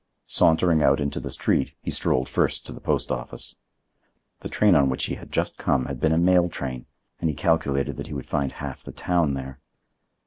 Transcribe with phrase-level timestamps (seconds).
[0.25, 3.57] Sauntering out into the street, he strolled first toward the post office.
[4.39, 6.87] The train on which he had just come had been a mail train,
[7.19, 9.59] and he calculated that he would find half the town there.